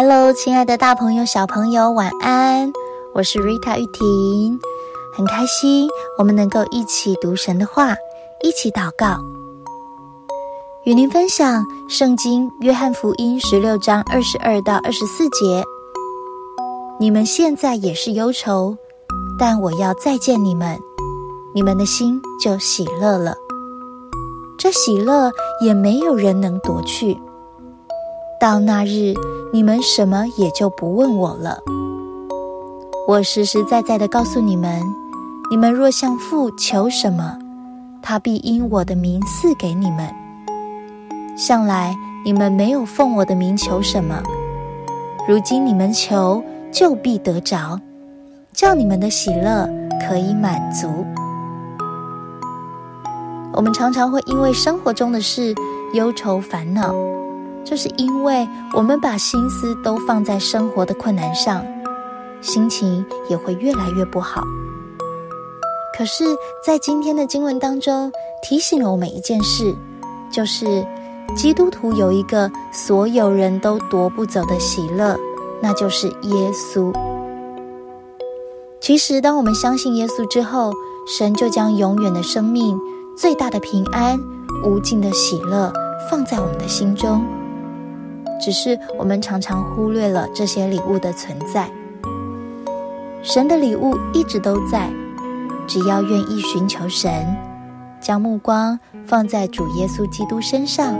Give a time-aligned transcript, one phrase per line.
[0.00, 2.72] Hello，亲爱的大朋友、小朋友，晚安！
[3.12, 4.56] 我是 Rita 玉婷，
[5.12, 7.96] 很开心我们能够一起读神的话，
[8.40, 9.18] 一起祷告，
[10.84, 15.64] 与您分享《圣经·约翰福音》十六章二十二到二十四节。
[17.00, 18.76] 你们现在也是忧愁，
[19.36, 20.78] 但我要再见你们，
[21.52, 23.34] 你们的心就喜乐了。
[24.56, 27.20] 这喜乐也没有人能夺去。
[28.40, 29.14] 到那日，
[29.52, 31.58] 你们什么也就不问我了。
[33.08, 34.80] 我实实在在的告诉你们：
[35.50, 37.36] 你们若向父求什么，
[38.00, 40.08] 他必因我的名赐给你们。
[41.36, 44.22] 向来你们没有奉我的名求什么，
[45.26, 47.80] 如今你们求，就必得着，
[48.52, 49.68] 叫你们的喜乐
[50.06, 51.04] 可以满足。
[53.52, 55.52] 我们常常会因为生活中的事
[55.92, 56.94] 忧愁烦恼。
[57.68, 61.62] 这是因为我们把心思都放在生活的困难上，
[62.40, 64.42] 心情也会越来越不好。
[65.94, 66.24] 可是，
[66.64, 68.10] 在今天的经文当中，
[68.42, 69.76] 提醒了我们一件事，
[70.32, 70.86] 就是
[71.36, 75.14] 基督徒有一个所有人都夺不走的喜乐，
[75.60, 76.90] 那就是耶稣。
[78.80, 80.72] 其实，当我们相信耶稣之后，
[81.06, 82.78] 神就将永远的生命、
[83.14, 84.18] 最大的平安、
[84.64, 85.70] 无尽的喜乐
[86.10, 87.22] 放在我们的心中。
[88.40, 91.68] 只是我们常常忽略了这些礼物的存在。
[93.22, 94.88] 神的礼物一直都在，
[95.66, 97.26] 只要愿意寻求神，
[98.00, 100.94] 将目光放在主耶稣基督身上，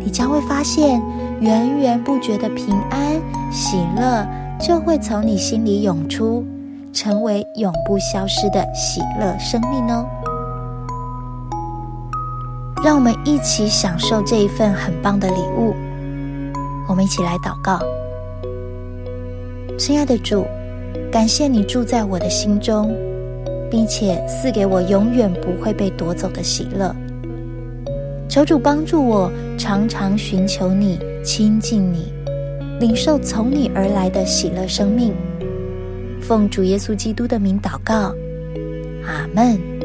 [0.00, 1.00] 你将会发现
[1.40, 3.20] 源源不绝的平安
[3.52, 4.26] 喜乐
[4.58, 6.44] 就会从你心里涌出，
[6.92, 10.06] 成为永不消失的喜乐生命哦。
[12.82, 15.74] 让我们一起享受这一份很棒的礼物。
[16.88, 17.78] 我们一起来祷告，
[19.76, 20.46] 亲爱的主，
[21.12, 22.96] 感谢你住在我的心中，
[23.70, 26.96] 并且赐给我永远不会被夺走的喜乐。
[28.26, 32.10] 求主帮助我，常常寻求你，亲近你，
[32.80, 35.14] 领受从你而来的喜乐生命。
[36.22, 38.14] 奉主耶稣基督的名祷告，
[39.04, 39.77] 阿门。